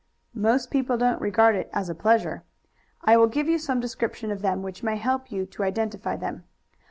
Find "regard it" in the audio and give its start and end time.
1.21-1.69